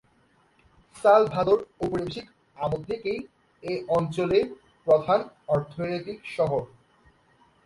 [0.95, 2.25] Salvador ঔপনিবেশিক
[2.57, 3.19] আমল থেকেই
[3.63, 4.45] এই অঞ্চলের
[4.87, 5.19] প্রধান
[5.47, 6.61] অর্থনৈতিক শহর।